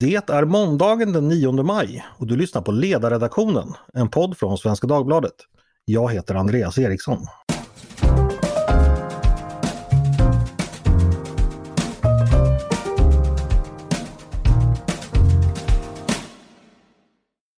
[0.00, 4.86] Det är måndagen den 9 maj och du lyssnar på Ledarredaktionen, en podd från Svenska
[4.86, 5.34] Dagbladet.
[5.84, 7.18] Jag heter Andreas Eriksson.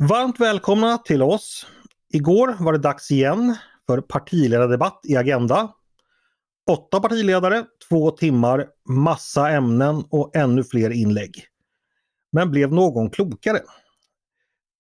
[0.09, 1.67] Varmt välkomna till oss.
[2.13, 5.73] Igår var det dags igen för partiledardebatt i Agenda.
[6.71, 11.48] Åtta partiledare, två timmar, massa ämnen och ännu fler inlägg.
[12.39, 13.61] Men blev någon klokare?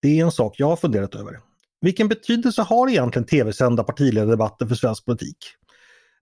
[0.02, 1.40] Det är en sak jag har funderat över.
[1.80, 5.36] Vilken betydelse har egentligen tv-sända partiledardebatter för svensk politik?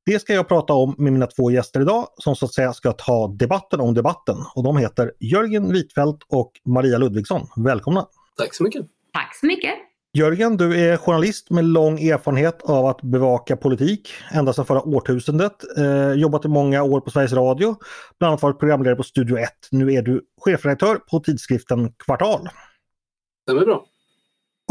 [0.07, 2.93] Det ska jag prata om med mina två gäster idag som så att säga ska
[2.93, 4.37] ta debatten om debatten.
[4.55, 7.47] Och de heter Jörgen Wittfeldt och Maria Ludvigsson.
[7.57, 8.07] Välkomna!
[8.37, 8.87] Tack så mycket!
[9.13, 9.75] Tack så mycket!
[10.16, 15.52] Jörgen, du är journalist med lång erfarenhet av att bevaka politik ända sedan förra årtusendet.
[15.79, 17.77] Eh, jobbat i många år på Sveriges Radio,
[18.19, 19.51] bland annat varit programledare på Studio 1.
[19.71, 22.48] Nu är du chefredaktör på tidskriften Kvartal.
[23.47, 23.84] Det är bra.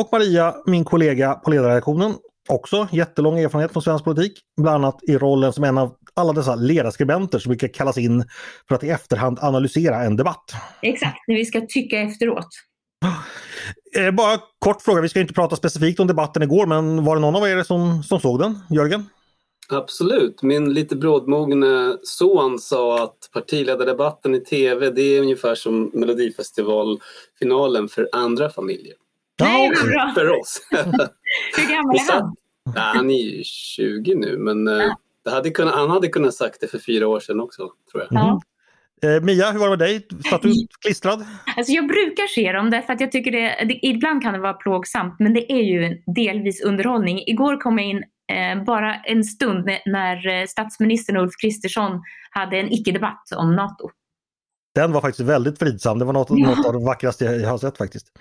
[0.02, 2.14] Och Maria, min kollega på ledarredaktionen,
[2.50, 6.56] också jättelång erfarenhet från svensk politik, bland annat i rollen som en av alla dessa
[6.56, 8.24] ledarskribenter som brukar kallas in
[8.68, 10.52] för att i efterhand analysera en debatt.
[10.82, 12.50] Exakt, när vi ska tycka efteråt.
[13.98, 17.22] Eh, bara kort fråga, vi ska inte prata specifikt om debatten igår, men var det
[17.22, 18.60] någon av er som, som såg den?
[18.70, 19.06] Jörgen?
[19.70, 20.42] Absolut.
[20.42, 28.10] Min lite brådmogne son sa att partiledardebatten i tv det är ungefär som Melodifestivalfinalen för
[28.12, 28.94] andra familjer.
[29.40, 30.12] Nej, vad bra!
[30.16, 30.62] För oss.
[31.58, 32.36] Hur gammal är han?
[32.76, 36.62] Ja, han är ju 20 nu men eh, det hade kunnat, han hade kunnat sagt
[36.62, 38.08] det för fyra år sedan också tror jag.
[38.12, 38.42] Ja.
[39.04, 40.08] Eh, Mia, hur var det med dig?
[40.30, 41.26] Satt du klistrad?
[41.58, 44.54] Alltså jag brukar se dem därför att jag tycker det, det, ibland kan det vara
[44.54, 47.24] plågsamt men det är ju delvis underhållning.
[47.28, 52.58] Igår kom jag in eh, bara en stund när, när eh, statsministern Ulf Kristersson hade
[52.58, 53.90] en icke-debatt om NATO.
[54.76, 56.00] Den var faktiskt väldigt fridsam.
[56.00, 56.56] Det var något, ja.
[56.56, 58.12] något av det vackraste jag har sett faktiskt.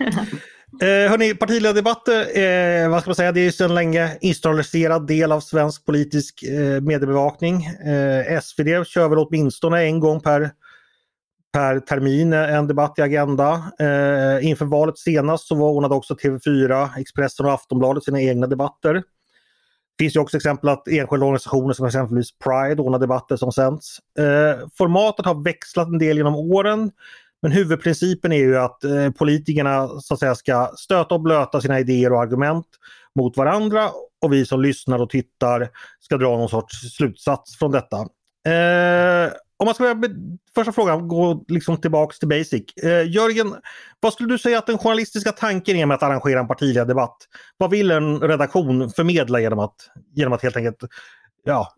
[0.81, 5.39] eh, hörni, partiledardebatter, eh, vad ska man säga, det är sedan länge institutionaliserad del av
[5.39, 7.65] svensk politisk eh, mediebevakning.
[7.65, 10.51] Eh, SvD kör väl åtminstone en gång per,
[11.55, 13.71] per termin eh, en debatt i Agenda.
[13.79, 18.93] Eh, inför valet senast så ordnade också TV4, Expressen och Aftonbladet sina egna debatter.
[18.93, 23.99] Det finns ju också exempel att enskilda organisationer som exempelvis Pride ordnar debatter som sänds.
[24.19, 26.91] Eh, formatet har växlat en del genom åren.
[27.41, 31.79] Men huvudprincipen är ju att eh, politikerna så att säga ska stöta och blöta sina
[31.79, 32.67] idéer och argument
[33.15, 33.89] mot varandra
[34.21, 37.97] och vi som lyssnar och tittar ska dra någon sorts slutsats från detta.
[38.47, 42.63] Eh, om man ska börja med första frågan, gå liksom tillbaks till basic.
[42.83, 43.55] Eh, Jörgen,
[43.99, 47.17] vad skulle du säga att den journalistiska tanken är med att arrangera en partiledardebatt?
[47.57, 49.75] Vad vill en redaktion förmedla genom att,
[50.15, 50.77] genom att helt enkelt
[51.43, 51.73] ja,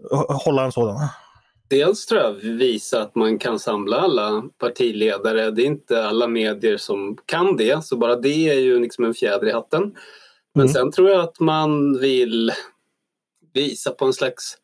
[0.45, 1.07] hålla en sådan?
[1.69, 5.51] Dels tror jag visa att man kan samla alla partiledare.
[5.51, 9.13] Det är inte alla medier som kan det, så bara det är ju liksom en
[9.13, 9.95] fjäder i hatten.
[10.55, 10.73] Men mm.
[10.73, 12.51] sen tror jag att man vill
[13.53, 14.57] visa på en slags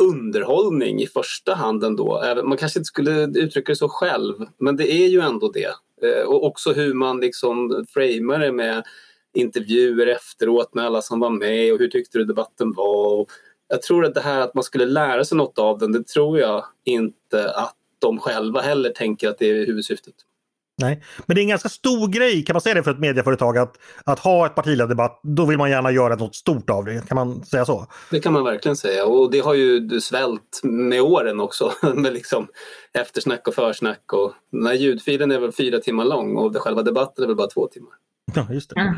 [0.00, 2.22] underhållning i första hand ändå.
[2.44, 5.74] Man kanske inte skulle uttrycka det så själv, men det är ju ändå det.
[6.02, 8.82] Eh, och också hur man liksom framar det med
[9.34, 13.26] intervjuer efteråt med alla som var med och hur tyckte du debatten var.
[13.68, 16.38] Jag tror att det här att man skulle lära sig något av den, det tror
[16.38, 20.14] jag inte att de själva heller tänker att det är huvudsyftet.
[20.80, 23.58] Nej, men det är en ganska stor grej, kan man säga det för ett medieföretag,
[23.58, 23.74] att,
[24.04, 27.08] att ha ett partiledardebatt, då vill man gärna göra något stort av det.
[27.08, 27.86] Kan man säga så?
[28.10, 32.46] Det kan man verkligen säga och det har ju svällt med åren också med liksom
[32.92, 37.24] eftersnack och försnack och den här ljudfilen är väl fyra timmar lång och själva debatten
[37.24, 37.92] är väl bara två timmar.
[38.34, 38.80] Ja, just det.
[38.80, 38.94] Mm.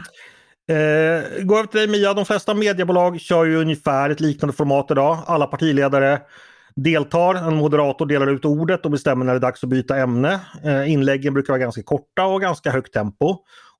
[0.69, 4.91] Eh, gå över till dig Mia, de flesta mediebolag kör ju ungefär ett liknande format
[4.91, 5.19] idag.
[5.26, 6.20] Alla partiledare
[6.77, 7.34] deltar.
[7.34, 10.41] En moderator delar ut ordet och bestämmer när det är dags att byta ämne.
[10.65, 13.27] Eh, inläggen brukar vara ganska korta och ganska högt tempo.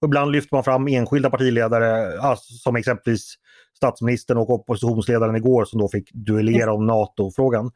[0.01, 3.35] Och ibland lyfter man fram enskilda partiledare alltså som exempelvis
[3.77, 7.71] statsministern och oppositionsledaren igår som då fick duellera om NATO-frågan.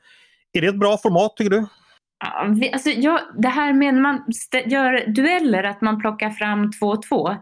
[0.53, 1.67] Är det ett bra format tycker du?
[2.73, 4.23] Alltså, jag, det här med när man
[4.67, 7.37] gör dueller, att man plockar fram två och två.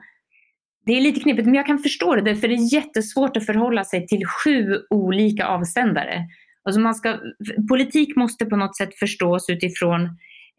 [0.87, 3.85] Det är lite knepigt men jag kan förstå det för det är jättesvårt att förhålla
[3.85, 6.27] sig till sju olika avsändare.
[6.65, 7.19] Alltså man ska,
[7.69, 10.05] politik måste på något sätt förstås utifrån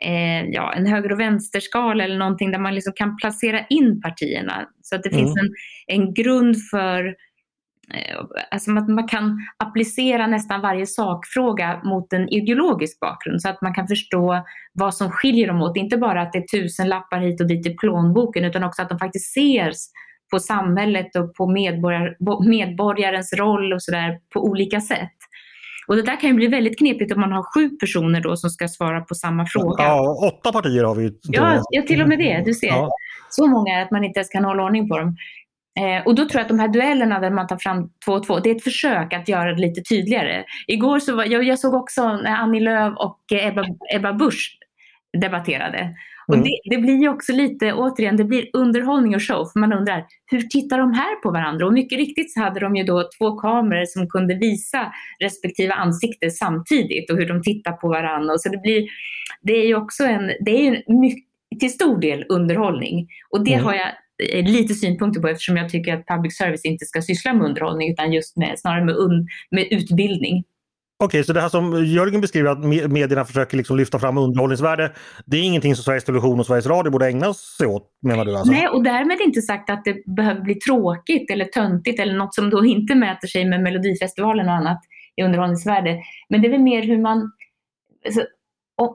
[0.04, 4.70] eh, ja, en höger och vänsterskala eller någonting där man liksom kan placera in partierna.
[4.82, 5.20] Så att det mm.
[5.20, 5.50] finns en,
[5.88, 7.06] en grund för
[7.94, 8.18] eh,
[8.52, 13.74] Alltså att man kan applicera nästan varje sakfråga mot en ideologisk bakgrund så att man
[13.74, 14.44] kan förstå
[14.74, 15.78] vad som skiljer dem åt.
[15.78, 18.90] Inte bara att det är tusen lappar hit och dit i plånboken utan också att
[18.90, 19.92] de faktiskt ses
[20.32, 22.16] på samhället och på medborgar,
[22.50, 25.15] medborgarens roll och sådär på olika sätt.
[25.88, 28.50] Och det där kan ju bli väldigt knepigt om man har sju personer då som
[28.50, 29.84] ska svara på samma fråga.
[29.84, 31.12] Ja, åtta partier har vi.
[31.24, 32.44] Ja, ja till och med det.
[32.46, 32.68] Du ser.
[32.68, 32.90] Ja.
[33.30, 35.18] Så många att man inte ens kan hålla ordning på dem.
[35.80, 38.28] Eh, och då tror jag att de här duellerna där man tar fram två och
[38.28, 40.44] två, det är ett försök att göra det lite tydligare.
[40.68, 44.58] Igår så var, jag, jag såg också när Annie Lööf och Ebba, Ebba Busch
[45.22, 45.96] debatterade.
[46.28, 46.46] Och mm.
[46.46, 49.46] det, det, blir ju också lite, återigen, det blir underhållning och show.
[49.54, 51.66] För man undrar, hur tittar de här på varandra?
[51.66, 56.30] Och mycket riktigt så hade de ju då två kameror som kunde visa respektive ansikte
[56.30, 58.34] samtidigt och hur de tittar på varandra.
[58.34, 58.88] Och så det blir,
[59.42, 61.26] det är ju också en, det är ju mycket,
[61.60, 63.08] till stor del underhållning.
[63.30, 63.66] Och det mm.
[63.66, 63.88] har jag
[64.34, 67.92] eh, lite synpunkter på eftersom jag tycker att public service inte ska syssla med underhållning
[67.92, 70.44] utan just med, snarare med, un, med utbildning.
[70.98, 74.94] Okej, okay, så det här som Jörgen beskriver att medierna försöker liksom lyfta fram underhållningsvärde.
[75.26, 78.36] Det är ingenting som Sveriges Television och Sveriges Radio borde ägna sig åt menar du?
[78.36, 78.52] Alltså?
[78.52, 82.50] Nej, och därmed inte sagt att det behöver bli tråkigt eller töntigt eller något som
[82.50, 84.80] då inte mäter sig med Melodifestivalen och annat
[85.16, 86.00] i underhållningsvärde.
[86.30, 87.32] Men det är väl mer hur man...
[88.06, 88.26] Alltså,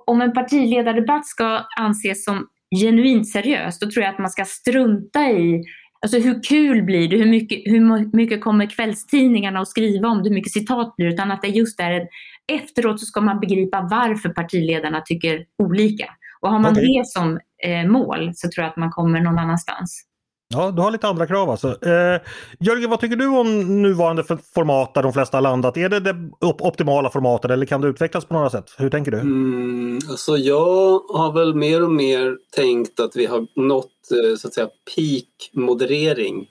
[0.06, 2.46] om en partiledardebatt ska anses som
[2.80, 5.64] genuint seriös, då tror jag att man ska strunta i
[6.02, 7.16] Alltså hur kul blir det?
[7.16, 10.28] Hur mycket, hur mycket kommer kvällstidningarna att skriva om det?
[10.28, 11.12] Hur mycket citat blir det?
[11.12, 12.08] Utan att det just är
[12.52, 16.10] efteråt så ska man begripa varför partiledarna tycker olika.
[16.40, 16.84] Och har man okay.
[16.84, 20.09] det som eh, mål så tror jag att man kommer någon annanstans.
[20.54, 21.68] Ja, du har lite andra krav alltså.
[21.86, 22.20] Eh,
[22.60, 24.24] Jörgen, vad tycker du om nuvarande
[24.54, 25.76] format där de flesta har landat?
[25.76, 28.74] Är det det optimala formatet eller kan det utvecklas på några sätt?
[28.78, 29.18] Hur tänker du?
[29.18, 34.48] Mm, alltså jag har väl mer och mer tänkt att vi har nått eh, så
[34.48, 36.46] att säga peak moderering.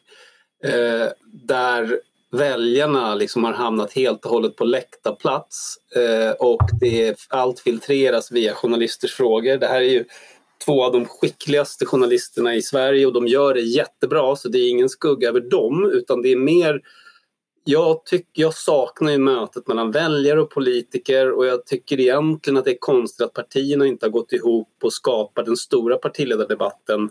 [0.64, 1.08] Eh,
[1.48, 2.00] där
[2.32, 8.54] väljarna liksom har hamnat helt och hållet på läktarplats eh, och det, allt filtreras via
[8.54, 9.58] journalisters frågor.
[9.58, 10.06] Det här är ju
[10.66, 14.70] två av de skickligaste journalisterna i Sverige och de gör det jättebra så det är
[14.70, 16.82] ingen skugga över dem utan det är mer
[17.64, 22.66] jag, tycker, jag saknar ju mötet mellan väljare och politiker och jag tycker egentligen att
[22.66, 27.10] det är konstigt att partierna inte har gått ihop och skapat den stora partiledardebatten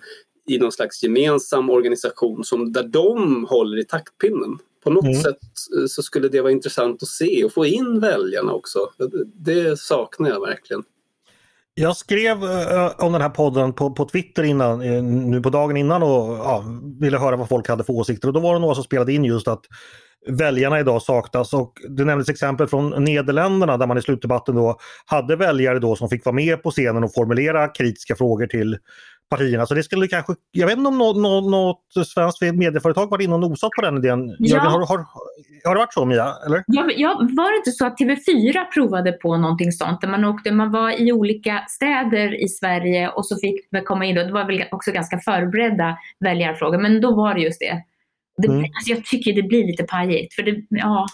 [0.49, 4.59] i någon slags gemensam organisation som där de håller i taktpinnen.
[4.85, 5.21] På något mm.
[5.23, 5.39] sätt
[5.89, 8.79] så skulle det vara intressant att se och få in väljarna också.
[9.35, 10.83] Det saknar jag verkligen.
[11.81, 15.51] Jag skrev eh, eh, om den här podden på, på Twitter innan, eh, nu på
[15.51, 16.65] dagen innan och ja,
[17.01, 18.29] ville höra vad folk hade för åsikter.
[18.29, 19.61] Och då var det några som spelade in just att
[20.29, 21.53] väljarna idag saknas.
[21.55, 26.09] Och det nämndes exempel från Nederländerna där man i slutdebatten då hade väljare då som
[26.09, 28.79] fick vara med på scenen och formulera kritiska frågor till
[29.31, 29.67] partierna.
[29.67, 33.35] Så det skulle kanske, jag vet inte om något, något, något svenskt medieföretag varit inne
[33.35, 34.37] och nosat på den idén.
[34.39, 34.59] Ja.
[34.59, 35.07] Har, har,
[35.65, 36.35] har det varit så Mia?
[36.47, 36.65] Eller?
[36.67, 40.01] Ja, ja, var det inte så att TV4 provade på någonting sånt?
[40.01, 44.05] Där man, åkte, man var i olika städer i Sverige och så fick man komma
[44.05, 44.15] in.
[44.15, 47.83] Det var väl också ganska förberedda väljarfrågor men då var det just det.
[48.43, 48.61] det mm.
[48.61, 50.35] alltså jag tycker det blir lite pajigt.
[50.35, 51.07] För det, ja,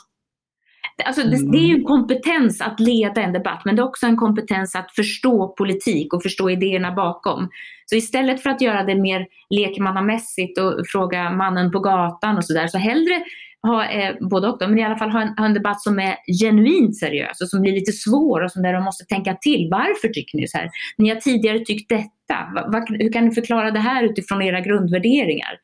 [1.04, 4.06] Alltså det, det, är ju en kompetens att leda en debatt men det är också
[4.06, 7.48] en kompetens att förstå politik och förstå idéerna bakom.
[7.86, 12.66] Så istället för att göra det mer lekmannamässigt och fråga mannen på gatan och sådär
[12.66, 13.22] så hellre
[13.62, 15.98] ha eh, både och, då, men i alla fall ha en, ha en, debatt som
[15.98, 19.68] är genuint seriös och som blir lite svår och som där de måste tänka till.
[19.70, 20.70] Varför tycker ni så här?
[20.98, 22.36] Ni har tidigare tyckt detta.
[22.54, 25.58] Va, va, hur kan ni förklara det här utifrån era grundvärderingar?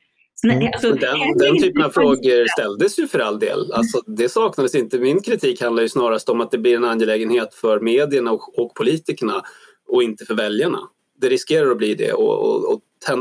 [0.44, 0.70] Mm.
[0.72, 3.72] Alltså, den, den typen av frågor ställdes ju för all del.
[3.72, 4.98] Alltså, det saknades inte.
[4.98, 8.75] Min kritik handlar ju snarast om att det blir en angelägenhet för medierna och, och
[8.75, 9.42] politikerna
[9.88, 10.81] och inte för väljarna.
[11.20, 12.81] Det riskerar att bli det och, och, och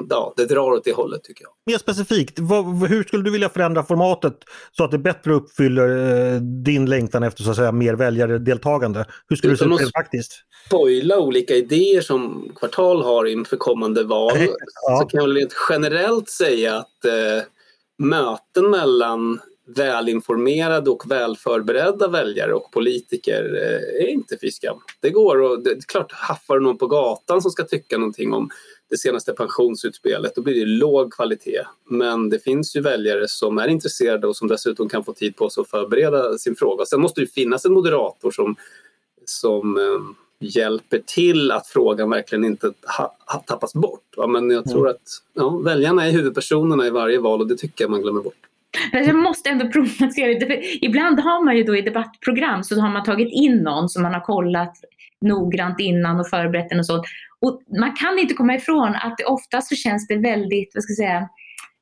[0.09, 1.51] ja, det drar åt det hållet tycker jag.
[1.65, 4.37] Mer specifikt, vad, hur skulle du vilja förändra formatet
[4.71, 5.89] så att det bättre uppfyller
[6.33, 9.05] eh, din längtan efter så att säga mer väljardeltagande?
[9.27, 10.43] Hur skulle Utan du se ut faktiskt?
[10.69, 14.37] spoila olika idéer som Kvartal har inför kommande val
[14.87, 14.99] ja.
[15.01, 17.43] så kan jag rent generellt säga att eh,
[17.97, 19.39] möten mellan
[19.75, 24.49] välinformerade och välförberedda väljare och politiker eh, är inte fy
[24.99, 28.49] Det går och det är klart, haffar någon på gatan som ska tycka någonting om
[28.89, 31.63] det senaste pensionsutspelet, då blir det låg kvalitet.
[31.89, 35.49] Men det finns ju väljare som är intresserade och som dessutom kan få tid på
[35.49, 36.85] sig att förbereda sin fråga.
[36.85, 38.55] Sen måste det finnas en moderator som,
[39.25, 44.03] som eh, hjälper till att frågan verkligen inte ha, ha, tappas bort.
[44.17, 44.91] Ja, men jag tror mm.
[44.91, 48.33] att ja, väljarna är huvudpersonerna i varje val och det tycker jag man glömmer bort.
[48.91, 50.45] Jag måste ändå problematisera det.
[50.45, 54.03] För ibland har man ju då i debattprogram så har man tagit in någon som
[54.03, 54.73] man har kollat
[55.21, 57.05] noggrant innan och förberett den och sånt.
[57.41, 60.91] Och man kan inte komma ifrån att det oftast så känns det väldigt, vad ska
[60.91, 61.29] jag säga,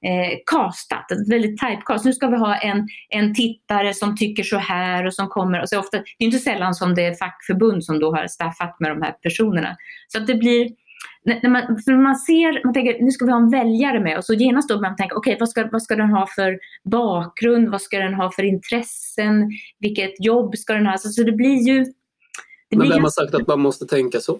[0.05, 2.05] eh, castat, väldigt typecast.
[2.05, 5.61] Nu ska vi ha en, en tittare som tycker så här och som kommer.
[5.61, 8.79] Och så ofta, det är inte sällan som det är fackförbund som då har staffat
[8.79, 9.75] med de här personerna.
[10.07, 10.69] Så att det blir
[11.27, 14.25] när man, för man ser, man tänker nu ska vi ha en väljare med och
[14.25, 16.59] så genast då man tänker okej okay, vad, ska, vad ska den ha för
[16.91, 21.31] bakgrund, vad ska den ha för intressen, vilket jobb ska den ha, Så, så det
[21.31, 21.85] blir ju...
[22.69, 24.39] Det men vem har sagt att man måste tänka så?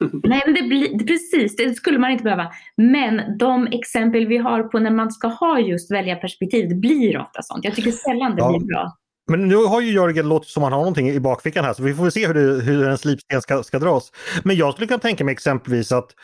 [0.22, 2.46] Nej, men det blir, precis, det skulle man inte behöva.
[2.76, 7.42] Men de exempel vi har på när man ska ha just väljarperspektiv, det blir ofta
[7.42, 7.64] sånt.
[7.64, 8.48] Jag tycker sällan det ja.
[8.48, 8.96] blir bra.
[9.30, 11.94] Men nu har ju Jörgen låtit som han har någonting i bakfickan här så vi
[11.94, 14.12] får se hur, det, hur en slipsten ska, ska dras.
[14.44, 16.14] Men jag skulle kunna tänka mig exempelvis att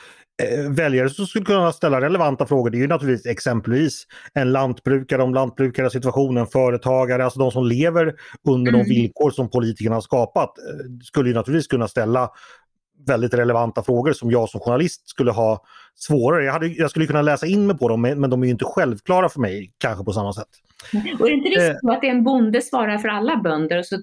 [0.68, 5.34] väljare som skulle kunna ställa relevanta frågor det är ju naturligtvis exempelvis en lantbrukare om
[5.34, 8.14] lantbrukares situation, en företagare, alltså de som lever
[8.48, 8.82] under mm.
[8.82, 10.64] de villkor som politikerna har skapat eh,
[11.02, 12.30] skulle ju naturligtvis kunna ställa
[13.06, 15.64] väldigt relevanta frågor som jag som journalist skulle ha
[15.94, 16.44] svårare.
[16.44, 19.28] Jag, hade, jag skulle kunna läsa in mig på dem men de är inte självklara
[19.28, 20.48] för mig kanske på samma sätt.
[21.20, 21.90] Och är det inte risk eh.
[21.90, 23.82] att en bonde svarar för alla bönder?
[23.82, 23.96] Så...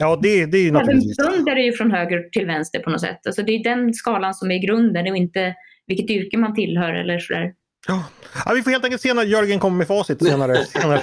[0.00, 3.00] Ja, det, det är ju naturligtvis Bönder är ju från höger till vänster på något
[3.00, 3.26] sätt.
[3.26, 5.54] Alltså det är den skalan som är grunden och inte
[5.86, 7.52] vilket yrke man tillhör eller sådär.
[7.88, 8.04] Ja.
[8.44, 8.52] ja.
[8.54, 10.64] vi får helt enkelt se när Jörgen kommer med facit senare.
[10.64, 11.02] senare.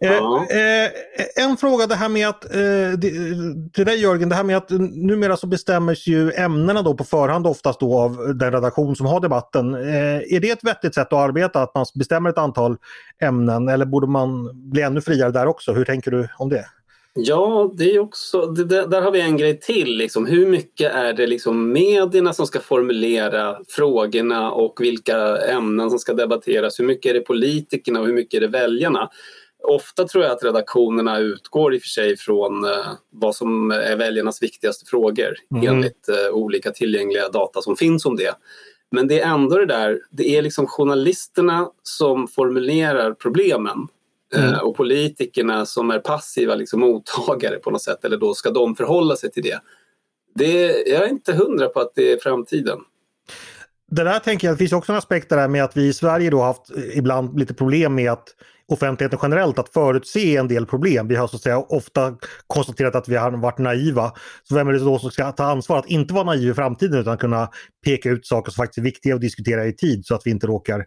[0.00, 0.90] Eh, eh,
[1.44, 3.00] en fråga det här med att, eh,
[3.72, 7.46] till dig Jörgen, det här med att numera så bestämmer ju ämnena då på förhand
[7.46, 9.74] oftast då av den redaktion som har debatten.
[9.74, 12.76] Eh, är det ett vettigt sätt att arbeta, att man bestämmer ett antal
[13.22, 15.72] ämnen eller borde man bli ännu friare där också?
[15.72, 16.64] Hur tänker du om det?
[17.14, 19.96] Ja, det är också, det, där har vi en grej till.
[19.96, 20.26] Liksom.
[20.26, 26.14] Hur mycket är det liksom medierna som ska formulera frågorna och vilka ämnen som ska
[26.14, 26.80] debatteras?
[26.80, 29.10] Hur mycket är det politikerna och hur mycket är det väljarna?
[29.62, 33.96] Ofta tror jag att redaktionerna utgår i och för sig från eh, vad som är
[33.96, 35.68] väljarnas viktigaste frågor mm.
[35.68, 38.34] enligt eh, olika tillgängliga data som finns om det.
[38.90, 43.88] Men det är ändå det där, det är liksom journalisterna som formulerar problemen
[44.34, 44.54] Mm.
[44.54, 48.76] Eh, och politikerna som är passiva liksom, mottagare på något sätt, eller då ska de
[48.76, 49.60] förhålla sig till det.
[50.34, 52.78] det jag är inte hundra på att det är framtiden.
[53.90, 56.30] Det där tänker jag, det finns också en aspekt där med att vi i Sverige
[56.30, 58.34] då haft ibland lite problem med att
[58.68, 61.08] offentligheten generellt att förutse en del problem.
[61.08, 64.12] Vi har så att säga ofta konstaterat att vi har varit naiva.
[64.42, 67.00] Så vem är det då som ska ta ansvar att inte vara naiv i framtiden
[67.00, 67.48] utan kunna
[67.84, 70.46] peka ut saker som faktiskt är viktiga och diskutera i tid så att vi inte
[70.46, 70.84] råkar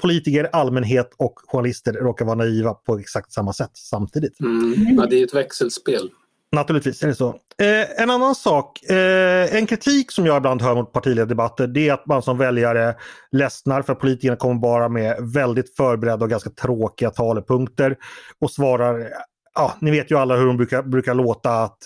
[0.00, 4.40] politiker, allmänhet och journalister råkar vara naiva på exakt samma sätt samtidigt.
[4.40, 4.96] Mm.
[4.96, 6.10] Ja, det är ett växelspel.
[6.52, 7.28] Naturligtvis är det så.
[7.58, 11.92] Eh, en annan sak, eh, en kritik som jag ibland hör mot partiledardebatter det är
[11.92, 12.94] att man som väljare
[13.32, 17.96] ledsnar för politikerna kommer bara med väldigt förberedda och ganska tråkiga talepunkter
[18.40, 19.08] och svarar,
[19.54, 21.78] ja ni vet ju alla hur de brukar, brukar låta att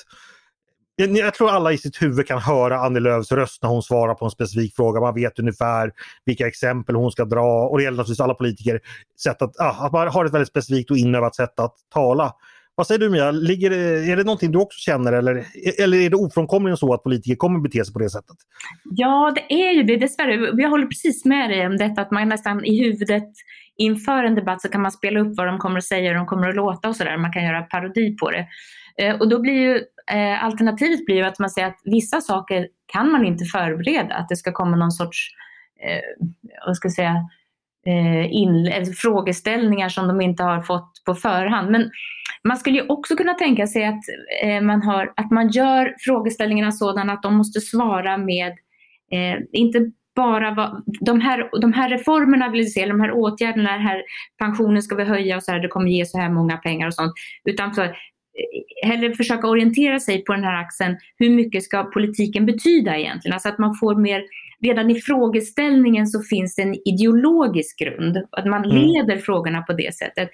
[0.96, 4.24] jag tror alla i sitt huvud kan höra Annie Lööfs röst när hon svarar på
[4.24, 5.00] en specifik fråga.
[5.00, 5.92] Man vet ungefär
[6.24, 8.80] vilka exempel hon ska dra och det gäller naturligtvis alla politiker.
[9.22, 12.32] Sätt att, ah, att man har ett väldigt specifikt och inövat sätt att tala.
[12.76, 13.70] Vad säger du Mia, Ligger,
[14.10, 15.44] är det någonting du också känner eller,
[15.78, 18.36] eller är det ofrånkomligen så att politiker kommer bete sig på det sättet?
[18.84, 20.62] Ja, det är ju det dessvärre.
[20.62, 23.28] Jag håller precis med dig om detta att man nästan i huvudet
[23.76, 26.26] inför en debatt så kan man spela upp vad de kommer att säga och de
[26.26, 27.16] kommer att låta och sådär.
[27.16, 28.46] Man kan göra parodi på det.
[28.98, 29.76] Eh, och då blir ju
[30.12, 34.14] eh, alternativet blir ju att man säger att vissa saker kan man inte förbereda.
[34.14, 35.28] Att det ska komma någon sorts,
[35.86, 36.26] eh,
[36.66, 37.16] vad ska jag säga,
[37.86, 41.70] eh, in, frågeställningar som de inte har fått på förhand.
[41.70, 41.90] Men
[42.48, 44.02] man skulle ju också kunna tänka sig att,
[44.42, 48.52] eh, man, har, att man gör frågeställningarna sådana att de måste svara med,
[49.12, 53.80] eh, inte bara vad, de, här, de här reformerna vill se, de här åtgärderna, den
[53.80, 54.02] här
[54.38, 56.94] pensionen ska vi höja och så här, det kommer ge så här många pengar och
[56.94, 57.12] sånt.
[57.44, 60.96] Utan för, eh, hellre försöka orientera sig på den här axeln.
[61.18, 63.32] Hur mycket ska politiken betyda egentligen?
[63.32, 64.22] Alltså att man får mer
[64.64, 68.76] redan i frågeställningen så finns det en ideologisk grund, att man mm.
[68.76, 70.28] leder frågorna på det sättet.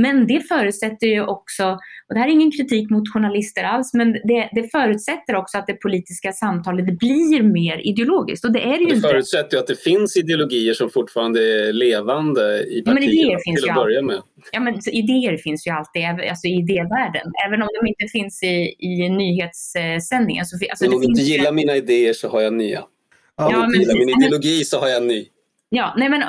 [0.00, 4.12] Men det förutsätter ju också, och det här är ingen kritik mot journalister alls, men
[4.12, 8.44] det, det förutsätter också att det politiska samtalet blir mer ideologiskt.
[8.44, 11.72] Och det är det ju det förutsätter ju att det finns ideologier som fortfarande är
[11.72, 14.22] levande i partierna ja, till att börja med.
[14.52, 18.74] Ja, men idéer finns ju alltid alltså i idévärlden, även om de inte finns i,
[18.78, 20.46] i nyhetssändningen.
[20.46, 22.84] Så, alltså, om du inte gillar mina idéer så har jag nya.
[23.50, 25.26] Ja, men, min ideologi så har jag en ny.
[25.74, 26.22] Ja, nej men,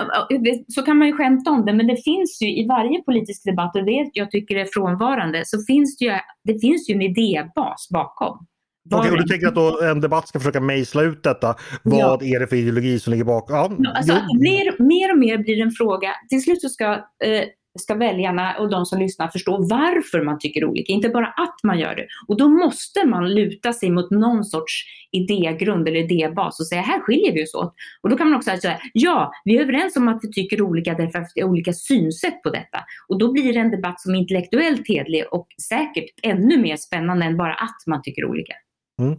[0.68, 3.76] så kan man ju skämta om det, men det finns ju i varje politisk debatt,
[3.76, 6.12] och det jag tycker är frånvarande, så finns det ju,
[6.44, 8.48] det finns ju en idébas bakom.
[8.92, 11.56] Okej, och du tänker att då en debatt ska försöka mejsla ut detta.
[11.84, 12.36] Vad ja.
[12.36, 13.76] är det för ideologi som ligger bakom?
[13.80, 16.10] Ja, alltså, mer, mer och mer blir det en fråga.
[16.30, 16.86] Till slut så ska
[17.24, 17.44] eh,
[17.80, 21.80] ska väljarna och de som lyssnar förstå varför man tycker olika, inte bara att man
[21.80, 22.08] gör det.
[22.28, 27.00] Och då måste man luta sig mot någon sorts idégrund eller idébas och säga här
[27.00, 27.74] skiljer vi oss åt.
[28.02, 30.94] Och då kan man också säga ja, vi är överens om att vi tycker olika
[30.94, 32.80] därför att vi har olika synsätt på detta.
[33.08, 37.26] Och då blir det en debatt som är intellektuellt hedlig och säkert ännu mer spännande
[37.26, 38.54] än bara att man tycker olika.
[39.02, 39.18] Mm.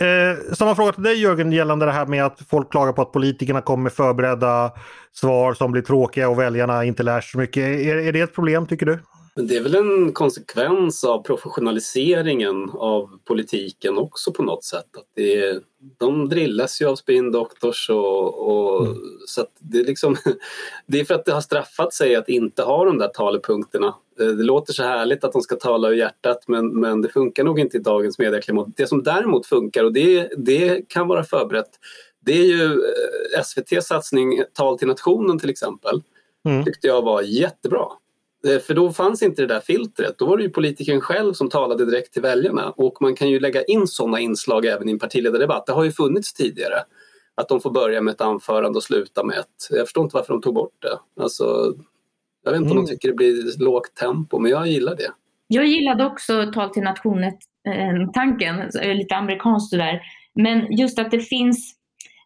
[0.00, 3.12] Eh, samma fråga till dig Jörgen gällande det här med att folk klagar på att
[3.12, 4.72] politikerna kommer med förberedda
[5.12, 7.62] svar som blir tråkiga och väljarna inte lär sig så mycket.
[7.62, 8.98] Är, är det ett problem tycker du?
[9.38, 14.96] Men det är väl en konsekvens av professionaliseringen av politiken också på något sätt.
[14.96, 15.60] Att det är,
[15.98, 18.98] de drillas ju av spin doctors och, och mm.
[19.26, 20.16] så det är liksom
[20.86, 23.94] Det är för att det har straffat sig att inte ha de där talepunkterna.
[24.20, 27.44] Eh, det låter så härligt att de ska tala ur hjärtat men, men det funkar
[27.44, 28.66] nog inte i dagens medieklimat.
[28.76, 31.70] Det som däremot funkar och det, det kan vara förberett
[32.20, 36.02] det är ju eh, SVTs satsning Tal till nationen till exempel.
[36.48, 36.64] Mm.
[36.64, 37.86] tyckte jag var jättebra.
[38.46, 40.18] Eh, för då fanns inte det där filtret.
[40.18, 42.70] Då var det ju politikern själv som talade direkt till väljarna.
[42.70, 45.66] Och man kan ju lägga in sådana inslag även i en partiledardebatt.
[45.66, 46.76] Det har ju funnits tidigare.
[47.34, 49.68] Att de får börja med ett anförande och sluta med ett.
[49.70, 51.22] Jag förstår inte varför de tog bort det.
[51.22, 51.74] Alltså,
[52.44, 52.70] jag vet inte mm.
[52.70, 52.86] om de mm.
[52.86, 55.10] tycker det blir lågt tempo, men jag gillar det.
[55.48, 60.00] Jag gillade också tal till nationen-tanken, eh, lite amerikanskt där.
[60.34, 61.77] Men just att det finns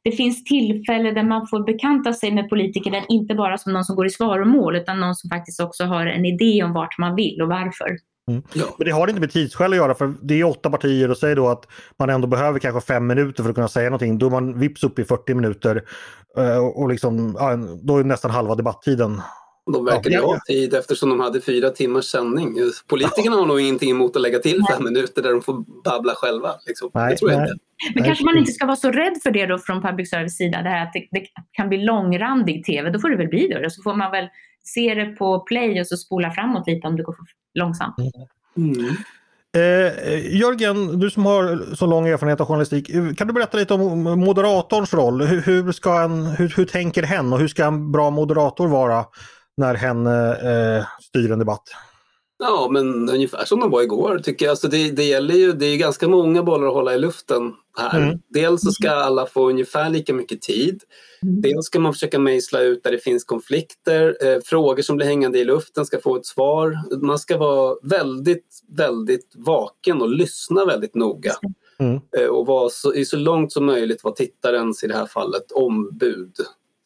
[0.05, 3.97] det finns tillfällen där man får bekanta sig med politikerna, inte bara som någon som
[3.97, 7.43] går i svaromål, utan någon som faktiskt också har en idé om vart man vill
[7.43, 7.97] och varför.
[8.31, 8.43] Mm.
[8.55, 8.65] Ja.
[8.79, 11.37] Men det har inte med tidsskäl att göra för det är åtta partier och säger
[11.37, 11.67] då att
[11.99, 14.19] man ändå behöver kanske fem minuter för att kunna säga någonting.
[14.19, 15.83] Då är man vips upp i 40 minuter
[16.39, 17.33] eh, och liksom,
[17.83, 19.21] då är nästan halva debatttiden
[19.73, 22.57] de verkade ja, ha tid eftersom de hade fyra timmars sändning.
[22.87, 26.55] Politikerna har nog ingenting emot att lägga till fem minuter där de får babbla själva.
[26.67, 26.91] Liksom.
[26.95, 27.55] Nej, det tror jag inte.
[27.95, 28.09] Men nej.
[28.09, 30.69] kanske man inte ska vara så rädd för det då från public service sida, det
[30.69, 32.91] här att det, det kan bli långrandig tv.
[32.91, 33.71] Då får det väl bli det.
[33.71, 34.29] Så får man väl
[34.65, 37.95] se det på play och så spola framåt lite om det går för långsamt.
[38.57, 38.97] Mm.
[39.57, 44.03] Eh, Jörgen, du som har så lång erfarenhet av journalistik, kan du berätta lite om
[44.03, 45.23] moderatorns roll?
[45.23, 49.05] Hur, hur ska en, hur, hur tänker hen och hur ska en bra moderator vara
[49.63, 51.69] när hen eh, styr en debatt?
[52.39, 54.51] Ja, men ungefär som de var igår tycker jag.
[54.51, 58.01] Alltså det, det gäller ju, det är ganska många bollar att hålla i luften här.
[58.01, 58.19] Mm.
[58.29, 60.83] Dels så ska alla få ungefär lika mycket tid.
[61.23, 61.41] Mm.
[61.41, 64.17] Dels ska man försöka mejsla ut där det finns konflikter.
[64.27, 66.79] Eh, frågor som blir hängande i luften ska få ett svar.
[67.03, 71.33] Man ska vara väldigt, väldigt vaken och lyssna väldigt noga.
[71.79, 72.01] Mm.
[72.19, 75.53] Eh, och vara så, i så långt som möjligt vara tittarens, i det här fallet,
[75.53, 76.33] ombud.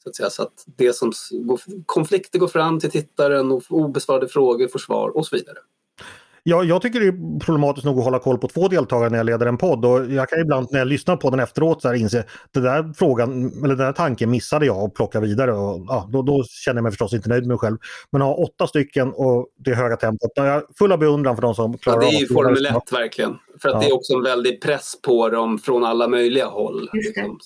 [0.06, 4.28] Så att, säga, så att det som går, konflikter går fram till tittaren och obesvarade
[4.28, 5.58] frågor får svar och så vidare.
[6.48, 9.26] Ja, jag tycker det är problematiskt nog att hålla koll på två deltagare när jag
[9.26, 11.94] leder en podd och jag kan ibland när jag lyssnar på den efteråt så här
[11.94, 16.08] inse den där frågan eller den där tanken missade jag och plocka vidare och ja,
[16.12, 17.76] då, då, känner jag mig förstås inte nöjd med mig själv.
[18.12, 21.42] Men att ha åtta stycken och det höga tempot, jag är full av beundran för
[21.42, 23.38] de som klarar ja, Det är ju Formel 1 verkligen.
[23.62, 23.80] För att ja.
[23.80, 26.90] det är också en väldig press på dem från alla möjliga håll.
[26.92, 27.38] Liksom.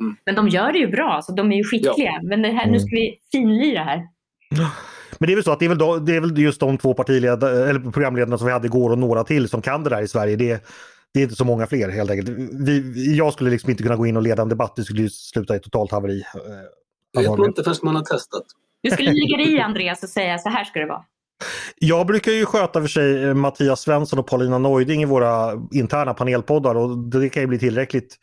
[0.00, 0.16] Mm.
[0.24, 1.94] Men de gör det ju bra, så de är ju skickliga.
[1.96, 2.20] Ja.
[2.22, 4.02] Men det här, nu ska vi finlira här.
[5.20, 6.78] Men det är väl så att det är väl, då, det är väl just de
[6.78, 10.08] två eller programledarna som vi hade igår och några till som kan det där i
[10.08, 10.36] Sverige.
[10.36, 10.64] Det,
[11.14, 12.28] det är inte så många fler helt enkelt.
[12.52, 15.56] Vi, jag skulle liksom inte kunna gå in och leda en debatt, det skulle sluta
[15.56, 16.22] i totalt haveri.
[17.12, 18.42] Det vet man inte förrän man har testat.
[18.82, 21.04] Du skulle ligga i Andreas och säga så här ska det vara.
[21.78, 26.14] Jag brukar ju sköta för sig eh, Mattias Svensson och Paulina Neuding i våra interna
[26.14, 28.18] panelpoddar och det kan ju bli tillräckligt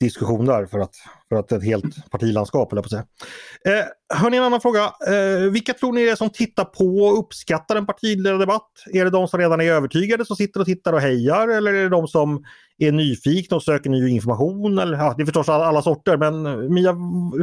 [0.00, 0.94] diskussion där för att,
[1.28, 3.04] för att ett helt partilandskap, eller på att säga.
[3.64, 4.80] Eh, hörni, en annan fråga.
[4.84, 8.70] Eh, vilka tror ni är det som tittar på och uppskattar en partiledardebatt?
[8.92, 11.82] Är det de som redan är övertygade som sitter och tittar och hejar eller är
[11.82, 12.44] det de som
[12.78, 14.78] är nyfikna och söker ny information?
[14.78, 16.92] Eller, ja, det är förstås alla, alla sorter, men eh, Mia,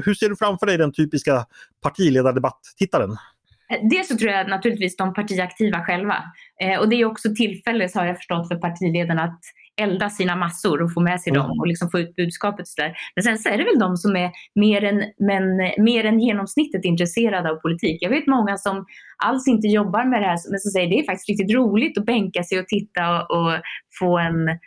[0.05, 1.45] hur ser du framför dig den typiska
[1.83, 3.11] partiledardebatt-tittaren?
[3.11, 6.23] Eh, dels så tror jag naturligtvis de partiaktiva själva.
[6.61, 9.39] Eh, och det är också tillfälle, har jag förstått, för partiledarna att
[9.77, 11.41] elda sina massor och få med sig mm.
[11.41, 12.65] dem och liksom få ut budskapet.
[12.77, 12.97] Där.
[13.15, 16.85] Men sen så är det väl de som är mer än, men, mer än genomsnittet
[16.85, 17.97] intresserade av politik.
[18.01, 18.85] Jag vet många som
[19.17, 22.05] alls inte jobbar med det här men som säger det är faktiskt riktigt roligt att
[22.05, 23.61] bänka sig och titta och, och
[23.99, 24.59] få en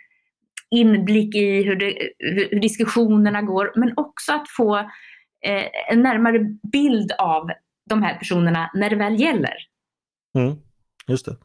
[0.71, 4.77] inblick i hur, det, hur, diskussionerna går men också att få
[5.47, 6.39] eh, en närmare
[6.73, 7.51] bild av
[7.91, 9.55] de här personerna när det väl gäller.
[10.39, 10.57] Mm,
[11.09, 11.37] just det.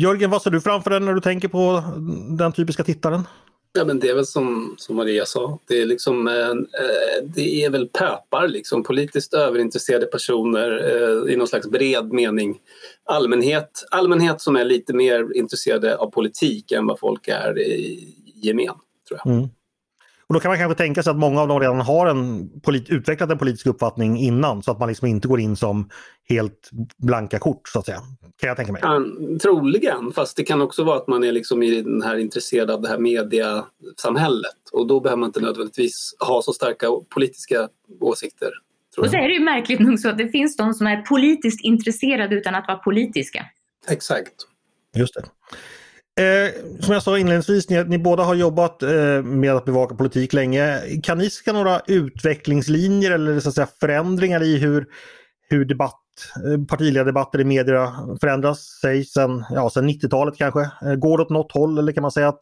[0.00, 1.82] Jörgen, vad ser du framför dig när du tänker på
[2.38, 3.22] den typiska tittaren?
[3.72, 6.54] Ja, men det är väl som, som Maria sa, det är, liksom, eh,
[7.22, 12.58] det är väl pöpar, liksom, politiskt överintresserade personer eh, i någon slags bred mening.
[13.04, 18.74] Allmänhet, allmänhet som är lite mer intresserade av politik än vad folk är i gemen.
[19.08, 19.34] Tror jag.
[19.34, 19.48] Mm.
[20.28, 22.50] Och då kan man kanske tänka sig att många av dem redan har en
[22.88, 25.90] utvecklat en politisk uppfattning innan så att man liksom inte går in som
[26.28, 28.00] helt blanka kort så att säga.
[28.40, 28.82] Kan jag tänka mig.
[28.84, 29.04] Ja,
[29.42, 32.82] troligen, fast det kan också vara att man är liksom i den här intresserad av
[32.82, 37.68] det här mediasamhället och då behöver man inte nödvändigtvis ha så starka politiska
[38.00, 38.50] åsikter.
[38.98, 41.64] Och så är det ju märkligt nog så att det finns de som är politiskt
[41.64, 43.46] intresserade utan att vara politiska.
[43.88, 44.34] Exakt.
[44.96, 45.22] Just det.
[46.18, 46.50] Eh,
[46.80, 50.80] som jag sa inledningsvis, ni, ni båda har jobbat eh, med att bevaka politik länge.
[51.02, 54.86] Kan ni se några utvecklingslinjer eller så att säga, förändringar i hur,
[55.48, 56.02] hur debatt,
[56.46, 60.60] eh, partiledardebatter i media förändras sig sen, ja, sen 90-talet kanske?
[60.60, 62.40] Eh, går det åt något håll eller kan man säga att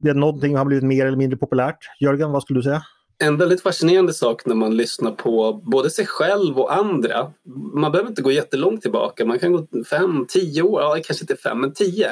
[0.00, 1.78] det är någonting har blivit mer eller mindre populärt?
[2.00, 2.82] Jörgen, vad skulle du säga?
[3.18, 7.32] En väldigt fascinerande sak när man lyssnar på både sig själv och andra.
[7.74, 11.36] Man behöver inte gå jättelångt tillbaka, man kan gå fem, tio år, ja kanske inte
[11.36, 12.10] fem, men tio.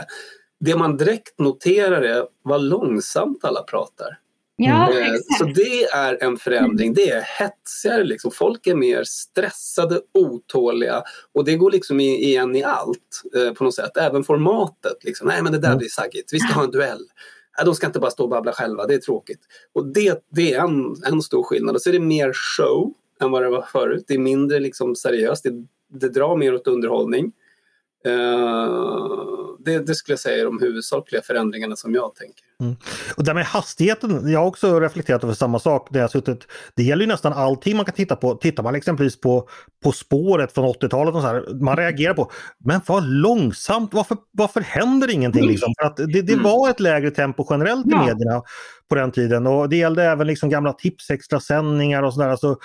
[0.61, 4.19] Det man direkt noterar är vad långsamt alla pratar.
[4.57, 5.38] Ja, Eh, exakt.
[5.38, 6.95] Så det är en förändring.
[6.95, 8.05] Det är hetsigare.
[8.05, 8.31] Liksom.
[8.31, 11.03] Folk är mer stressade, otåliga
[11.35, 13.97] och det går liksom i- igen i allt eh, på något sätt.
[13.97, 15.05] Även formatet.
[15.05, 15.29] Liksom.
[15.29, 15.79] Nej men det där Mm.
[15.79, 16.33] blir saggigt.
[16.33, 17.01] Vi ska ha en duell.
[17.59, 19.40] Nej, de ska inte bara stå och babbla själva, det är tråkigt.
[19.75, 21.75] Och det, det är en, en stor skillnad.
[21.75, 24.05] Och så är det mer show än vad det var förut.
[24.09, 25.42] Det är mindre liksom seriöst.
[25.45, 25.51] Det,
[26.01, 27.33] det drar mer åt underhållning.
[28.07, 32.45] Eh, det, det skulle jag säga är de huvudsakliga förändringarna som jag tänker.
[33.16, 36.47] Och det med hastigheten, jag har också reflekterat över samma sak när jag suttit.
[36.77, 38.35] Det gäller ju nästan allting man kan titta på.
[38.35, 39.49] Tittar man exempelvis på
[39.85, 42.31] På spåret från 80-talet och så här, man reagerar på,
[42.64, 45.47] men vad långsamt, varför, varför händer ingenting?
[45.47, 45.75] Liksom?
[45.81, 46.45] För att det, det Mm.
[46.45, 48.01] var ett lägre tempo generellt i Ja.
[48.07, 48.42] medierna
[48.88, 52.29] på den tiden och det gällde även liksom gamla tipsextrasändningar och sådär.
[52.29, 52.57] Alltså,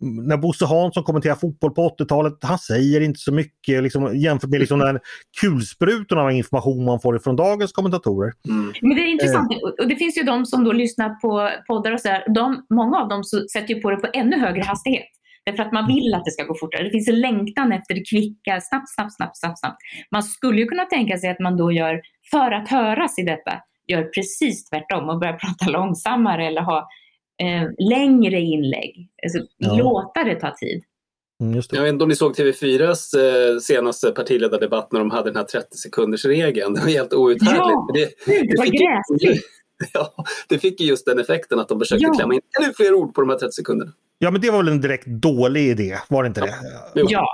[0.00, 4.60] när Bosse Hansson kommenterar fotboll på 80-talet, han säger inte så mycket liksom, jämfört med
[4.60, 4.98] liksom den
[5.40, 8.32] kulsprutan av information man får ifrån dagens kommentatorer.
[8.48, 8.72] Mm.
[8.82, 9.35] Men det är intressant.
[9.62, 12.24] Och- Och det finns ju de som då lyssnar på poddar och så där.
[12.34, 15.06] De, många av dem sätter ju på det på ännu högre hastighet.
[15.44, 16.82] Därför att man vill att det ska gå fortare.
[16.84, 19.76] Det finns en längtan efter det kvicka, snabbt, snabbt, snabbt, snabbt, snabbt.
[20.10, 23.52] Man skulle ju kunna tänka sig att man då gör, för att höras i detta,
[23.86, 26.88] gör precis tvärtom och börjar prata långsammare eller ha
[27.42, 29.08] eh, längre inlägg.
[29.24, 29.76] Alltså, Ja.
[29.76, 30.82] Låta det ta tid.
[31.40, 31.76] Mm, just det.
[31.76, 35.44] Jag vet inte om ni såg TV4s eh, senaste partiledardebatt när de hade den här
[35.44, 36.74] 30 sekunders regeln.
[36.74, 37.56] Det var helt outhärdligt.
[37.56, 39.44] Ja, det, Det var gräsligt.
[39.92, 40.14] ja,
[40.48, 42.14] det fick ju just den effekten att de försökte Ja.
[42.14, 43.92] klämma in ännu fler ord på de här 30 sekunderna.
[44.18, 46.54] Ja men det var väl en direkt dålig idé, var det inte det?
[46.94, 47.06] Jo.
[47.10, 47.26] Ja,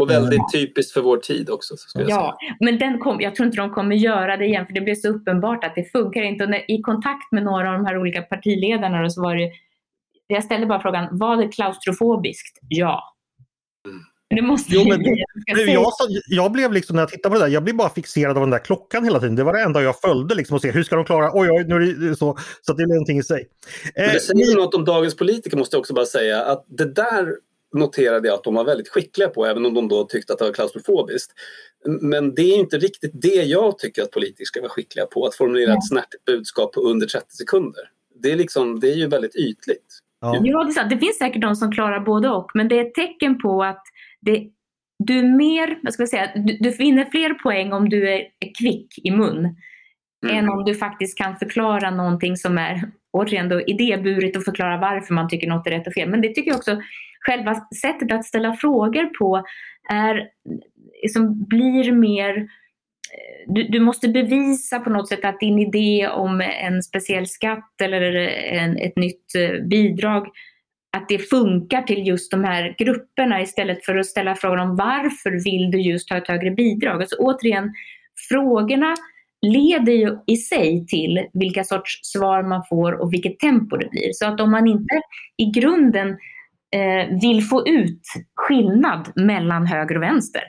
[0.00, 1.74] Och väldigt typiskt för vår tid också.
[1.94, 4.94] Ja, men den kom, jag tror inte de kommer göra det igen för det blir
[4.94, 6.44] så uppenbart att det funkar inte.
[6.44, 9.50] Och när, I kontakt med några av de här olika partiledarna så var det,
[10.26, 12.58] jag ställde bara frågan, var det klaustrofobiskt?
[12.68, 13.14] Ja.
[14.36, 15.24] Det måste Jo, jag men- säga.
[15.46, 18.40] Jag Jag, blev liksom, när jag tittade på det där, jag blev bara fixerad av
[18.42, 19.36] den där klockan hela tiden.
[19.36, 21.64] Det var det enda jag följde liksom och se hur ska de klara, oj oj,
[21.68, 22.38] nu är det så.
[22.62, 23.48] Så det är någonting i sig.
[23.96, 26.94] Men Eh, det säger något om dagens politiker måste jag också bara säga att det
[26.94, 27.34] där
[27.76, 30.44] noterade jag att de var väldigt skickliga på även om de då tyckte att det
[30.44, 31.32] var klaustrofobiskt.
[32.00, 35.34] Men det är inte riktigt det jag tycker att politiker ska vara skickliga på, att
[35.34, 37.82] formulera ett snärtigt budskap på under 30 sekunder.
[38.22, 39.98] Det är, liksom, det är ju väldigt ytligt.
[40.20, 40.40] ja.
[40.42, 43.38] Ja, det, det finns säkert de som klarar både och, men det är ett tecken
[43.38, 43.82] på att
[44.20, 44.48] det,
[44.98, 48.26] du är mer, vad ska jag säga, du, du vinner fler poäng om du är,
[48.58, 49.56] kvick i mun
[50.24, 50.36] Mm.
[50.36, 55.14] än om du faktiskt kan förklara någonting som är återigen då idéburigt och förklara varför
[55.14, 56.08] man tycker något är rätt och fel.
[56.08, 56.82] Men det tycker jag också,
[57.20, 59.44] själva sättet att ställa frågor på
[59.90, 60.28] är,
[61.12, 66.40] som blir mer eh, du, du måste bevisa på något sätt att din idé om
[66.40, 68.02] en speciell skatt eller
[68.52, 70.26] en, ett nytt eh, bidrag
[70.96, 75.44] att det funkar till just de här grupperna istället för att ställa frågan om varför
[75.44, 77.00] vill du just ha ett högre bidrag?
[77.00, 77.72] Alltså återigen,
[78.28, 78.94] frågorna
[79.42, 84.12] leder ju i sig till vilka sorts svar man får och vilket tempo det blir.
[84.12, 85.00] Så att om man inte
[85.36, 86.08] i grunden
[86.74, 88.02] eh, vill få ut
[88.34, 90.42] skillnad mellan höger och vänster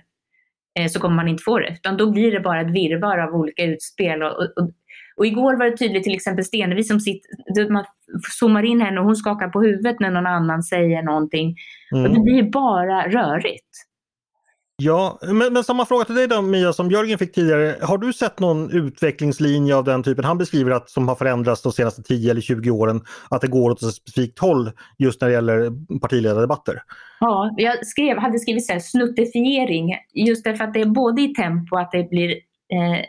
[0.79, 1.69] eh, så kommer man inte få det.
[1.69, 4.23] Utan då blir det bara ett virrvarr av olika utspel.
[4.23, 4.71] Och, och,
[5.19, 7.85] och igår var det tydligt till exempel Stenevi som sitter, man
[8.39, 11.55] zoomar in henne och hon skakar på huvudet när någon annan säger någonting.
[11.91, 12.23] Och det Mm.
[12.23, 13.65] blir bara rörigt.
[14.81, 17.75] Ja, men, men samma fråga till dig då Mia som Jörgen fick tidigare.
[17.81, 20.25] Har du sett någon utvecklingslinje av den typen?
[20.25, 23.71] Han beskriver att som har förändrats de senaste 10 eller 20 åren, att det går
[23.71, 26.81] åt ett specifikt håll just när det gäller partiledardebatter.
[27.19, 31.27] Ja, jag skrev, hade skrivit så här, snuttifiering, just därför att det är både i
[31.33, 32.29] tempo att det blir
[32.73, 32.99] eh,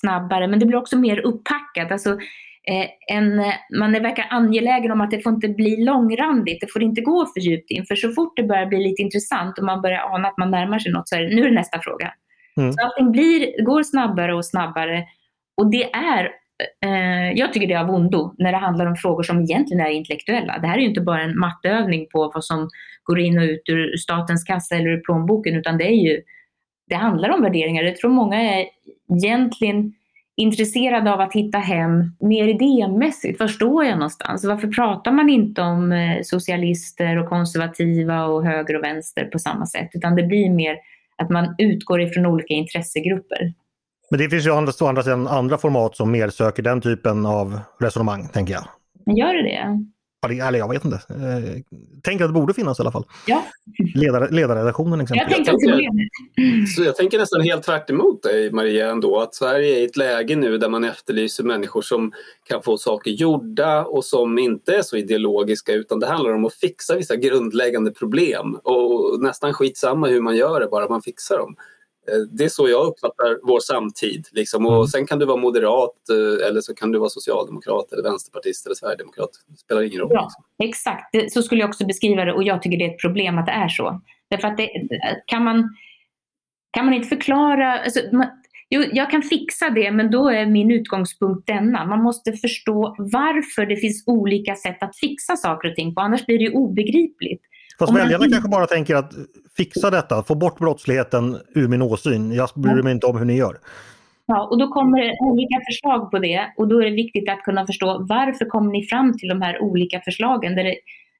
[0.00, 1.92] snabbare, men det blir också mer upppackat.
[1.92, 2.10] Alltså,
[2.70, 3.36] eh, en,
[3.78, 7.26] man är, verkar angelägen om att det får inte bli långrandigt, det får inte gå
[7.26, 10.28] för djupt in, för så fort det börjar bli lite intressant och man börjar ana
[10.28, 12.12] att man närmar sig något så är det, nu är det nästa fråga.
[12.56, 12.72] Mm.
[12.72, 15.04] Så allting blir, går snabbare och snabbare
[15.56, 16.30] och det är
[16.84, 19.90] Eh, jag tycker det är av ondo när det handlar om frågor som egentligen är
[19.90, 20.58] intellektuella.
[20.58, 22.68] Det här är ju inte bara en matteövning på vad som
[23.04, 26.22] går in och ut ur statens kassa eller ur plånboken, utan det är ju,
[26.88, 27.82] det handlar om värderingar.
[27.82, 28.66] Jag tror många är
[29.14, 29.92] egentligen
[30.36, 33.40] intresserade av att hitta hem mer idémässigt.
[33.40, 34.44] Var står jag någonstans?
[34.44, 39.66] Varför pratar man inte om eh, socialister och konservativa och höger och vänster på samma
[39.66, 39.90] sätt?
[39.92, 40.76] Utan det blir mer
[41.16, 43.52] att man utgår ifrån olika intressegrupper.
[44.10, 48.28] Men det finns ju andra, andra andra format som mer söker den typen av resonemang,
[48.28, 48.64] tänker jag.
[49.16, 49.84] Gör det det?
[50.24, 50.96] Eller jag vet inte.
[50.96, 51.62] Eh,
[52.02, 53.04] tänker att det borde finnas i alla fall.
[53.26, 53.46] Ja.
[53.94, 55.38] Ledar, ledarredaktionen exempelvis.
[55.38, 55.70] Jag tänker,
[56.34, 59.20] jag, så jag tänker nästan helt tvärt emot dig Maria ändå.
[59.20, 62.12] Att Sverige är i ett läge nu där man efterlyser människor som
[62.48, 66.54] kan få saker gjorda och som inte är så ideologiska utan det handlar om att
[66.54, 68.54] fixa vissa grundläggande problem.
[68.54, 71.56] Och nästan skitsamma hur man gör det, bara man fixar dem.
[72.08, 74.28] Eh, det är så jag uppfattar vår samtid.
[74.32, 74.66] Liksom.
[74.66, 74.86] Och mm.
[74.86, 78.74] Sen kan du vara moderat eh, eller så kan du vara socialdemokrat eller vänsterpartist eller
[78.74, 79.30] sverigedemokrat.
[79.48, 80.10] Det spelar ingen roll.
[80.12, 80.44] Ja, liksom.
[80.68, 83.46] Exakt, så skulle jag också beskriva det och jag tycker det är ett problem att
[83.46, 84.00] det är så.
[84.30, 84.70] Därför att det,
[85.26, 85.76] kan, man,
[86.70, 87.78] kan man inte förklara...
[87.78, 88.26] Alltså, man,
[88.70, 91.84] jo, jag kan fixa det men då är min utgångspunkt denna.
[91.84, 96.26] Man måste förstå varför det finns olika sätt att fixa saker och ting på annars
[96.26, 97.42] blir det obegripligt.
[97.78, 98.02] Fast man...
[98.02, 99.12] väljarna kanske bara tänker att
[99.56, 102.32] fixa detta, få bort brottsligheten ur min åsyn.
[102.32, 103.56] Jag bryr mig inte om hur ni gör.
[104.26, 107.42] Ja, och då kommer det olika förslag på det och då är det viktigt att
[107.42, 110.54] kunna förstå varför kommer ni fram till de här olika förslagen?
[110.54, 110.64] Där,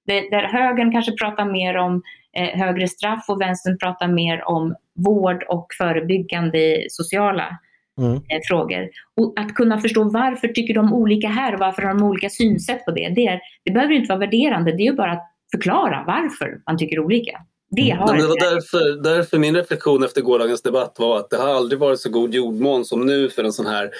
[0.06, 2.02] det, där högern kanske pratar mer om
[2.36, 7.58] eh, högre straff och vänstern pratar mer om vård och förebyggande sociala
[8.00, 8.14] mm.
[8.14, 8.88] eh, frågor.
[9.16, 12.84] Och att kunna förstå varför tycker de olika här och varför har de olika synsätt
[12.84, 13.08] på det.
[13.08, 16.78] Det, är, det behöver inte vara värderande, det är ju bara att förklara varför man
[16.78, 17.38] tycker olika.
[17.70, 17.98] Det, mm.
[17.98, 21.80] har det var därför, därför min reflektion efter gårdagens debatt var att det har aldrig
[21.80, 23.90] varit så god jordmån som nu för en sån här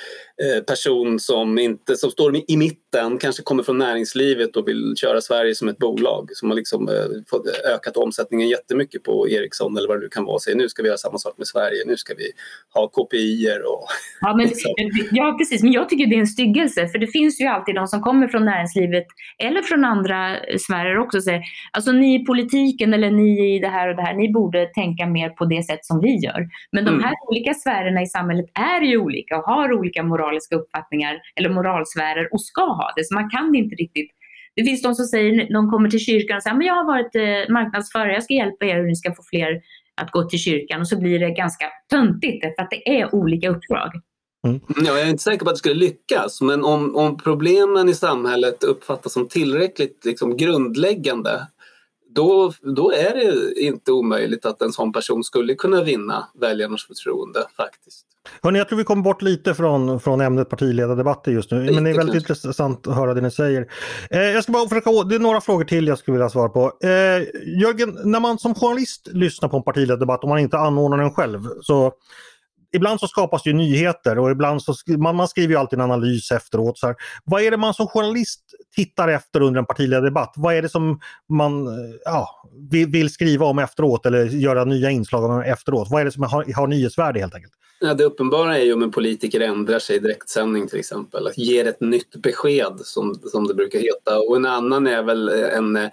[0.67, 5.55] person som, inte, som står i mitten, kanske kommer från näringslivet och vill köra Sverige
[5.55, 9.97] som ett bolag som har liksom, eh, fått ökat omsättningen jättemycket på Ericsson eller vad
[9.97, 10.39] det nu kan vara.
[10.39, 12.31] Säger nu ska vi göra samma sak med Sverige, nu ska vi
[12.75, 13.87] ha KPI och...
[14.21, 14.49] Ja, men,
[15.11, 15.63] ja, precis.
[15.63, 18.29] Men jag tycker det är en styggelse för det finns ju alltid de som kommer
[18.29, 19.07] från näringslivet
[19.39, 23.69] eller från andra sfärer också och säger alltså ni i politiken eller ni i det
[23.69, 26.49] här och det här, ni borde tänka mer på det sätt som vi gör.
[26.73, 27.01] Men de mm.
[27.01, 27.29] här mm.
[27.29, 32.29] olika sfärerna i samhället är ju olika och har olika moral moraliska uppfattningar eller moralsfärer
[32.33, 33.05] och ska ha det.
[33.05, 34.11] Så man kan inte riktigt
[34.57, 37.15] det finns de som säger, de kommer till kyrkan och säger, men jag har varit
[37.15, 39.61] eh, marknadsförare, jag ska hjälpa er hur ni ska få fler
[40.01, 40.81] att gå till kyrkan.
[40.81, 43.91] Och så blir det ganska töntigt för att det är olika uppdrag.
[44.47, 44.61] Mm.
[44.69, 47.95] Ja, jag är inte säker på att det skulle lyckas, men om, om problemen i
[47.95, 51.47] samhället uppfattas som tillräckligt liksom, grundläggande
[52.17, 57.41] då, då är det inte omöjligt att en sån person skulle kunna vinna väljarnas förtroende
[57.57, 58.07] faktiskt.
[58.43, 61.91] Hörrni, jag tror vi kommer bort lite från, från ämnet partiledardebatter just nu, men det
[61.91, 62.47] är väldigt kanske.
[62.47, 63.67] intressant att höra det ni säger.
[64.11, 66.73] Eh, jag ska bara försöka, det är några frågor till jag skulle vilja svara på.
[66.83, 66.91] Eh,
[67.63, 71.41] Jörgen, när man som journalist lyssnar på en partiledardebatt, om man inte anordnar den själv,
[71.63, 71.93] så
[72.73, 76.33] ibland så skapas ju nyheter och ibland så man, man skriver ju alltid en analys
[76.33, 76.79] efteråt.
[76.79, 76.97] Så här.
[77.25, 78.41] Vad är det man som journalist
[78.77, 80.35] tittar efter under en partiledardebatt?
[80.37, 84.91] Vad är det som man eh, ja, vill, vill, skriva om efteråt eller göra nya
[84.91, 85.89] inslag om efteråt?
[85.91, 87.53] Vad är det som har, har nyhetsvärde helt enkelt?
[87.81, 91.67] Ja, det uppenbara är ju om en politiker ändrar sig i direktsändning till exempel, ger
[91.67, 94.19] ett nytt besked som, som det brukar heta.
[94.19, 95.91] Och en annan är väl en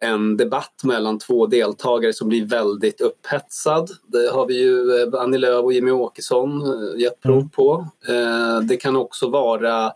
[0.00, 3.90] en debatt mellan två deltagare som blir väldigt upphetsad.
[4.06, 7.50] Det har vi ju eh, Annie Lööf och Jimmy Åkesson eh, gett prov mm.
[7.50, 7.86] på.
[8.08, 9.92] Eh, det kan också vara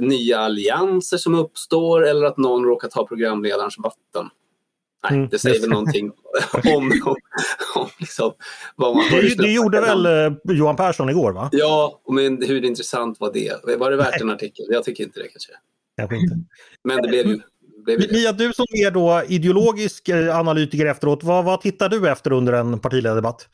[0.00, 4.30] nya allianser som uppstår eller att någon råkar ta programledarens vatten.
[5.10, 5.28] Nej, mm.
[5.28, 6.12] det säger väl någonting
[6.76, 7.16] om, om,
[7.74, 8.32] om liksom
[8.76, 10.06] vad man Det, det gjorde väl
[10.44, 11.48] Johan Persson igår va?
[11.52, 13.78] Ja, men hur intressant var det?
[13.78, 14.66] Var det värt en artikel?
[14.68, 15.52] Jag tycker inte det kanske.
[15.96, 16.36] Kanske inte.
[16.84, 17.40] Men det blev ju
[17.86, 22.52] Mia, du som är då ideologisk eh, analytiker efteråt, vad, vad tittar du efter under
[22.52, 23.48] en partiledardebatt?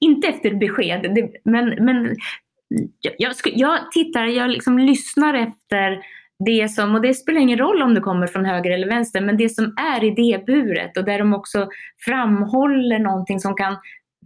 [0.00, 2.16] Inte efter besked, det, men, men
[3.00, 6.02] jag, jag, jag tittar, jag liksom lyssnar efter
[6.44, 9.36] det som, och det spelar ingen roll om det kommer från höger eller vänster, men
[9.36, 11.68] det som är idéburet och där de också
[12.04, 13.76] framhåller någonting som kan,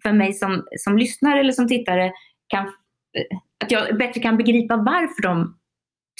[0.02, 2.12] för mig som, som lyssnare eller som tittare,
[2.48, 5.56] kan, eh, att jag bättre kan begripa varför de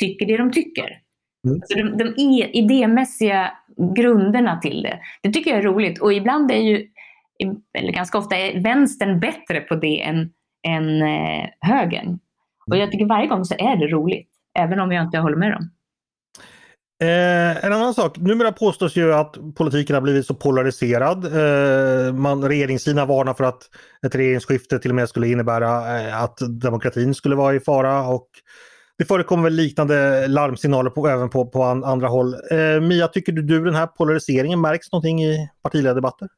[0.00, 1.04] tycker det de tycker.
[1.45, 1.61] Mm.
[1.61, 3.53] Alltså de, de idémässiga
[3.97, 4.99] grunderna till det.
[5.23, 6.87] Det tycker jag är roligt och ibland är ju,
[7.79, 10.31] eller ganska ofta är vänstern bättre på det än,
[10.67, 12.19] än eh, högern.
[12.67, 14.29] Och jag tycker varje gång så är det roligt,
[14.59, 15.71] även om jag inte håller med dem.
[17.03, 21.25] Eh, en annan sak, numera påstås ju att politiken har blivit så polariserad.
[21.25, 23.63] Eh, man, regeringssidan varnar för att
[24.07, 28.29] ett regeringsskifte till och med skulle innebära eh, att demokratin skulle vara i fara och
[28.99, 32.35] det förekommer väl liknande larmsignaler på, även på, på andra håll.
[32.35, 36.29] Eh, Mia, tycker du, du den här polariseringen märks någonting i partiledardebatter?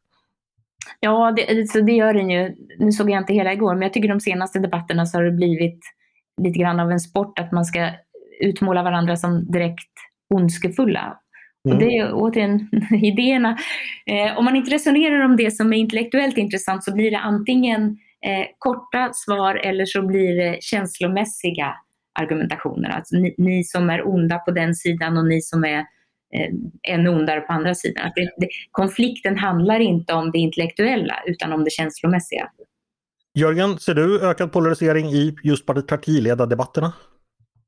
[1.00, 2.54] Ja, det, alltså det gör den ju.
[2.78, 5.30] Nu såg jag inte hela igår, men jag tycker de senaste debatterna så har det
[5.30, 5.80] blivit
[6.42, 7.90] lite grann av en sport att man ska
[8.40, 9.92] utmåla varandra som direkt
[10.34, 11.18] ondskefulla.
[11.68, 11.76] Mm.
[11.76, 12.68] Och det är återigen
[13.02, 13.56] idéerna.
[14.06, 17.82] Eh, om man inte resonerar om det som är intellektuellt intressant så blir det antingen
[18.26, 21.74] eh, korta svar eller så blir det känslomässiga
[22.16, 22.90] argumentationer.
[22.90, 26.52] Alltså ni, ni som är onda på den sidan och ni som är eh,
[26.88, 28.06] ännu ondare på andra sidan.
[28.06, 32.50] Att det, det, konflikten handlar inte om det intellektuella utan om det känslomässiga.
[33.34, 36.92] Jörgen, ser du ökad polarisering i just partiledardebatterna?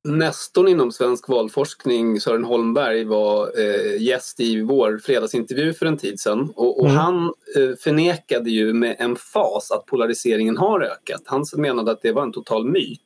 [0.09, 6.21] Nestorn inom svensk valforskning, Sören Holmberg, var eh, gäst i vår fredagsintervju för en tid
[6.21, 6.53] sedan.
[6.57, 6.97] Och, och mm.
[6.97, 7.25] Han
[7.57, 11.23] eh, förnekade ju med en fas att polariseringen har ökat.
[11.25, 13.01] Han menade att det var en total myt.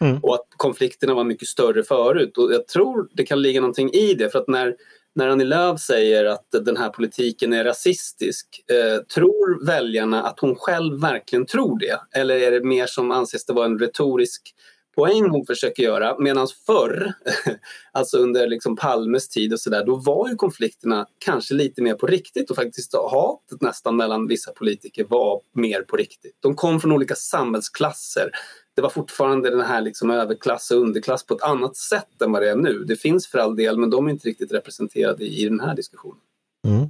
[0.00, 0.18] Mm.
[0.22, 2.38] Och att konflikterna var mycket större förut.
[2.38, 4.30] Och jag tror det kan ligga någonting i det.
[4.30, 4.74] För att när,
[5.14, 10.56] när Annie Lööf säger att den här politiken är rasistisk, eh, tror väljarna att hon
[10.56, 12.20] själv verkligen tror det?
[12.20, 14.54] Eller är det mer som anses det vara en retorisk
[14.96, 16.18] poäng hon försöker göra.
[16.18, 17.12] Medan förr,
[17.92, 22.06] alltså under liksom Palmes tid och sådär, då var ju konflikterna kanske lite mer på
[22.06, 26.36] riktigt och faktiskt hatet nästan mellan vissa politiker var mer på riktigt.
[26.40, 28.30] De kom från olika samhällsklasser.
[28.76, 32.42] Det var fortfarande den här liksom överklass och underklass på ett annat sätt än vad
[32.42, 32.84] det är nu.
[32.84, 36.18] Det finns för all del, men de är inte riktigt representerade i den här diskussionen.
[36.66, 36.82] Mm.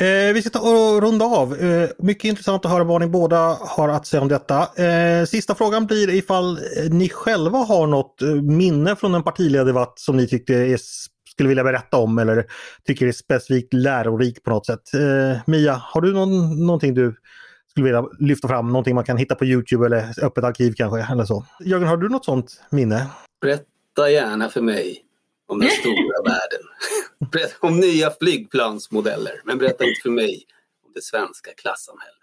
[0.00, 1.54] Eh, vi ska ta och runda av.
[1.54, 4.82] Eh, mycket intressant att höra vad ni båda har att säga om detta.
[4.84, 9.98] Eh, sista frågan blir ifall eh, ni själva har något eh, minne från en partiledardebatt
[9.98, 10.78] som ni tyckte är,
[11.32, 12.46] skulle vilja berätta om eller
[12.86, 14.94] tycker är specifikt lärorik på något sätt.
[14.94, 17.16] Eh, Mia, har du någon, någonting du
[17.72, 18.68] skulle vilja lyfta fram?
[18.68, 21.12] Någonting man kan hitta på Youtube eller öppet arkiv kanske?
[21.12, 21.46] Eller så.
[21.60, 23.06] Jörgen, har du något sånt minne?
[23.40, 25.04] Berätta gärna för mig
[25.48, 26.66] om den stora världen.
[27.32, 30.44] Berätta om nya flygplansmodeller, men berätta inte för mig
[30.86, 32.16] om det svenska klassamhället.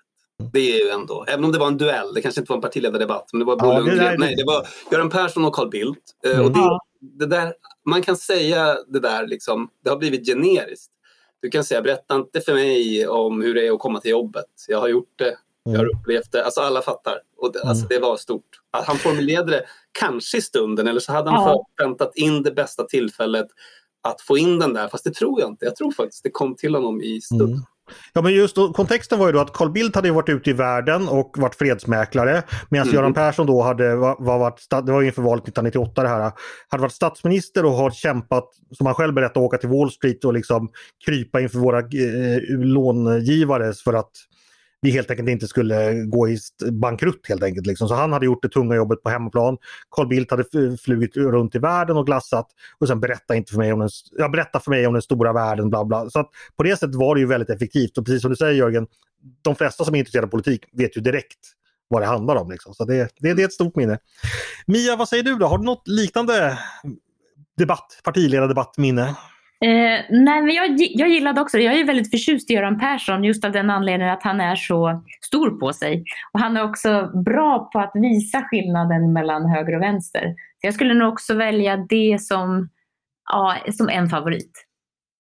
[0.54, 2.62] Det är ju ändå, även om det var en duell, det kanske inte var en
[2.62, 6.02] partiledardebatt, men det var Bo ja, Lundgren, nej det var Göran Persson och Carl Bildt.
[6.26, 6.46] Eh, mm.
[6.46, 7.54] Och det, det, där,
[7.86, 10.92] man kan säga det där liksom, det har blivit generiskt.
[11.42, 14.46] Du kan säga, berätta inte för mig om hur det är att komma till jobbet.
[14.68, 16.00] Jag har gjort det, jag har mm.
[16.00, 16.46] upplevt det.
[16.46, 17.22] Alltså alla fattar.
[17.38, 17.88] Och det, alltså, mm.
[17.90, 18.62] det var stort.
[18.72, 21.66] Att han formulerade det kanske i stunden eller så hade han ja.
[21.78, 23.48] förväntat in det bästa tillfället
[24.02, 24.88] att få in den där.
[24.88, 25.66] Fast det tror jag inte.
[25.66, 27.48] Jag tror faktiskt det kom till honom i stunden.
[27.48, 27.64] Mm.
[28.14, 30.54] Ja men just då, kontexten var ju då att Carl Bildt hade varit ute i
[30.54, 32.44] världen och varit fredsmäklare.
[32.70, 32.96] Medan mm.
[32.96, 36.32] Göran Persson då hade var, var varit, det var inför valet 1998 det här,
[36.70, 40.34] hade varit statsminister och har kämpat, som han själv berättade, åka till Wall Street och
[40.34, 40.70] liksom
[41.06, 44.12] krypa inför våra eh, långivare för att
[44.82, 46.38] vi helt enkelt inte skulle gå i
[46.72, 47.68] bankrutt helt enkelt.
[47.68, 47.88] Liksom.
[47.88, 49.58] Så han hade gjort det tunga jobbet på hemmaplan.
[49.92, 50.44] Carl Bildt hade
[50.84, 52.48] flugit runt i världen och glassat
[52.80, 55.34] och sen berätta, inte för mig om den, ja, berätta för mig om den stora
[55.34, 55.70] världen.
[55.70, 56.10] Bla bla.
[56.10, 58.54] Så att på det sättet var det ju väldigt effektivt och precis som du säger
[58.54, 58.88] Jörgen,
[59.42, 61.40] de flesta som är intresserade av politik vet ju direkt
[61.88, 62.52] vad det handlar om.
[62.52, 62.74] Liksom.
[62.74, 63.98] Så det, det, det är ett stort minne.
[64.66, 65.46] Mia, vad säger du då?
[65.46, 66.60] Har du något liknande
[67.58, 69.16] debatt, partiledardebattminne?
[69.66, 73.46] Eh, nej, men jag, jag gillade också Jag är väldigt förtjust i Göran Persson just
[73.46, 76.04] av den anledningen att han är så stor på sig.
[76.34, 80.36] Och han är också bra på att visa skillnaden mellan höger och vänster.
[80.62, 82.70] Så jag skulle nog också välja det som,
[83.32, 84.69] ja, som en favorit.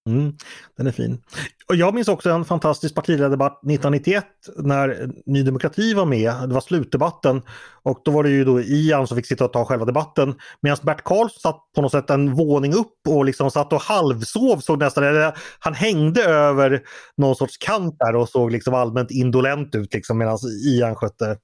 [0.09, 0.33] Mm,
[0.77, 1.21] den är fin.
[1.67, 4.25] Och jag minns också en fantastisk partiledardebatt 1991
[4.57, 6.33] när Ny Demokrati var med.
[6.47, 7.41] Det var slutdebatten
[7.83, 10.35] och då var det ju då Ian som fick sitta och ta själva debatten.
[10.61, 14.59] Medan Bert Karlsson satt på något sätt en våning upp och liksom satt och halvsov
[14.59, 15.33] såg nästan.
[15.59, 16.81] Han hängde över
[17.17, 21.37] någon sorts kant där och såg liksom allmänt indolent ut liksom medan Ian skötte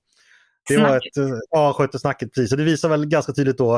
[0.68, 2.50] det var ett, ja, skötte snacket precis.
[2.50, 3.76] Så det visar väl ganska tydligt då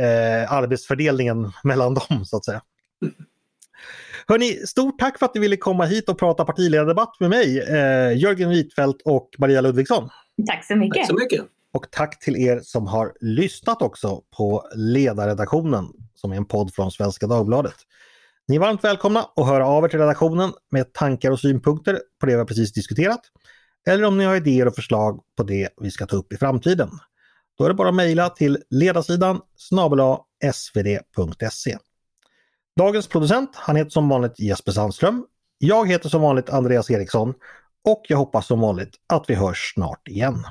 [0.00, 2.62] eh, arbetsfördelningen mellan dem så att säga.
[4.28, 8.18] Hörni, stort tack för att ni ville komma hit och prata partiledardebatt med mig, eh,
[8.18, 10.08] Jörgen Wittfeldt och Maria Ludvigsson.
[10.46, 10.96] Tack så mycket.
[10.96, 11.44] Tack så mycket.
[11.72, 16.90] Och tack till er som har lyssnat också på Ledarredaktionen som är en podd från
[16.90, 17.74] Svenska Dagbladet.
[18.48, 22.26] Ni är varmt välkomna att höra av er till redaktionen med tankar och synpunkter på
[22.26, 23.20] det vi precis diskuterat.
[23.88, 26.90] Eller om ni har idéer och förslag på det vi ska ta upp i framtiden.
[27.58, 30.16] Då är det bara att mejla till ledarsidan snabel
[30.52, 31.76] svd.se.
[32.76, 35.26] Dagens producent, han heter som vanligt Jesper Sandström.
[35.58, 37.34] Jag heter som vanligt Andreas Eriksson
[37.84, 40.44] och jag hoppas som vanligt att vi hörs snart igen.